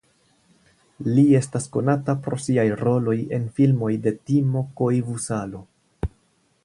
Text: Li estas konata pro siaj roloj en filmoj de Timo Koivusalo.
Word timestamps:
Li 1.17 1.25
estas 1.39 1.67
konata 1.75 2.15
pro 2.27 2.39
siaj 2.45 2.65
roloj 2.81 3.17
en 3.39 3.45
filmoj 3.59 3.93
de 4.07 4.15
Timo 4.31 4.65
Koivusalo. 4.81 5.63